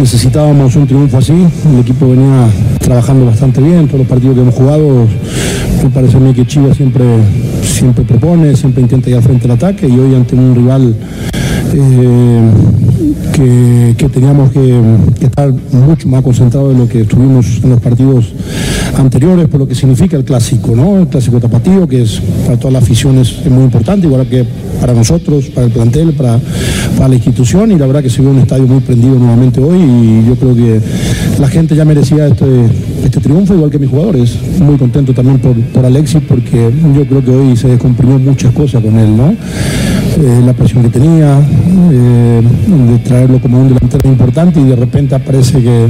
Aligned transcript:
Necesitábamos 0.00 0.74
un 0.76 0.86
triunfo 0.86 1.18
así. 1.18 1.46
El 1.72 1.80
equipo 1.80 2.08
venía 2.08 2.48
trabajando 2.78 3.26
bastante 3.26 3.60
bien. 3.60 3.86
Todos 3.86 4.00
los 4.00 4.08
partidos 4.08 4.34
que 4.34 4.40
hemos 4.40 4.54
jugado, 4.54 5.06
me 5.82 5.90
parece 5.90 6.16
a 6.16 6.20
mí 6.20 6.32
que 6.32 6.46
Chivas 6.46 6.76
siempre, 6.76 7.04
siempre 7.62 8.04
propone, 8.04 8.56
siempre 8.56 8.82
intenta 8.82 9.10
ir 9.10 9.16
al 9.16 9.22
frente 9.22 9.44
al 9.44 9.52
ataque 9.52 9.86
y 9.86 9.98
hoy 9.98 10.14
ante 10.14 10.34
un 10.34 10.54
rival 10.54 10.94
eh, 11.74 12.50
que, 13.32 14.08
teníamos 14.12 14.50
que, 14.50 14.80
estar 15.20 15.52
mucho 15.72 16.08
más 16.08 16.22
concentrados 16.22 16.74
de 16.74 16.78
lo 16.78 16.88
que 16.88 17.02
estuvimos 17.02 17.60
en 17.62 17.70
los 17.70 17.80
partidos 17.80 18.32
anteriores, 18.96 19.48
por 19.48 19.60
lo 19.60 19.68
que 19.68 19.74
significa 19.74 20.16
el 20.16 20.24
clásico, 20.24 20.74
¿no? 20.74 20.98
El 20.98 21.08
clásico 21.08 21.40
tapatío, 21.40 21.86
que 21.86 22.02
es 22.02 22.20
para 22.44 22.58
todas 22.58 22.74
las 22.74 22.82
aficiones 22.82 23.36
es 23.44 23.50
muy 23.50 23.64
importante, 23.64 24.06
igual 24.06 24.26
que 24.26 24.44
para 24.80 24.92
nosotros, 24.92 25.46
para 25.46 25.66
el 25.66 25.72
plantel, 25.72 26.12
para, 26.12 26.38
para 26.96 27.08
la 27.08 27.14
institución, 27.14 27.72
y 27.72 27.76
la 27.76 27.86
verdad 27.86 28.02
que 28.02 28.10
se 28.10 28.20
vio 28.20 28.30
un 28.30 28.38
estadio 28.38 28.66
muy 28.66 28.80
prendido 28.80 29.18
nuevamente 29.18 29.60
hoy, 29.60 29.78
y 29.78 30.26
yo 30.26 30.36
creo 30.36 30.54
que 30.54 30.80
la 31.38 31.48
gente 31.48 31.74
ya 31.74 31.84
merecía 31.84 32.26
este, 32.26 32.46
este 33.04 33.20
triunfo, 33.20 33.54
igual 33.54 33.70
que 33.70 33.78
mis 33.78 33.90
jugadores. 33.90 34.36
Muy 34.60 34.76
contento 34.76 35.14
también 35.14 35.38
por, 35.38 35.56
por 35.56 35.84
Alexis, 35.84 36.20
porque 36.28 36.70
yo 36.94 37.06
creo 37.06 37.24
que 37.24 37.30
hoy 37.30 37.56
se 37.56 37.68
descomprimió 37.68 38.18
muchas 38.18 38.52
cosas 38.52 38.82
con 38.82 38.98
él, 38.98 39.16
¿no? 39.16 39.34
Eh, 40.22 40.42
la 40.44 40.52
presión 40.52 40.82
que 40.82 40.90
tenía, 40.90 41.40
eh, 41.90 42.42
de 42.42 42.98
traerlo 42.98 43.40
como 43.40 43.62
un 43.62 43.68
delantero 43.68 44.06
importante 44.06 44.60
y 44.60 44.64
de 44.64 44.76
repente 44.76 45.14
aparece 45.14 45.62
que 45.62 45.86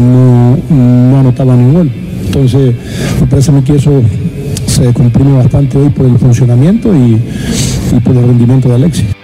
no, 0.00 0.56
no 0.74 1.18
anotaba 1.18 1.54
ningún 1.54 1.74
gol. 1.74 1.90
Entonces, 2.24 2.74
me 3.20 3.26
parece 3.26 3.50
a 3.50 3.54
mí 3.54 3.62
que 3.62 3.76
eso 3.76 4.00
se 4.66 4.90
comprime 4.94 5.32
bastante 5.36 5.76
hoy 5.76 5.90
por 5.90 6.06
el 6.06 6.16
funcionamiento 6.18 6.94
y 6.94 7.20
por 8.00 8.16
el 8.16 8.22
rendimiento 8.22 8.70
de 8.70 8.74
Alexis. 8.74 9.23